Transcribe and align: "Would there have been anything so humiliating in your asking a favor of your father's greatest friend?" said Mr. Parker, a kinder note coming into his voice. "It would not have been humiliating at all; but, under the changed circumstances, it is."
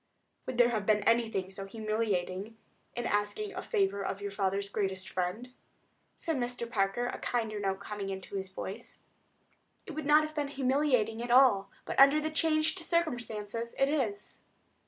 "Would 0.47 0.57
there 0.57 0.69
have 0.71 0.87
been 0.87 1.03
anything 1.03 1.51
so 1.51 1.65
humiliating 1.67 2.57
in 2.95 3.03
your 3.03 3.13
asking 3.13 3.53
a 3.53 3.61
favor 3.61 4.01
of 4.03 4.19
your 4.19 4.31
father's 4.31 4.67
greatest 4.67 5.07
friend?" 5.07 5.53
said 6.17 6.37
Mr. 6.37 6.67
Parker, 6.67 7.05
a 7.05 7.19
kinder 7.19 7.59
note 7.59 7.81
coming 7.81 8.09
into 8.09 8.35
his 8.35 8.49
voice. 8.49 9.03
"It 9.85 9.91
would 9.91 10.07
not 10.07 10.23
have 10.23 10.33
been 10.33 10.47
humiliating 10.47 11.21
at 11.21 11.29
all; 11.29 11.69
but, 11.85 11.99
under 11.99 12.19
the 12.19 12.31
changed 12.31 12.79
circumstances, 12.79 13.75
it 13.77 13.89
is." 13.89 14.39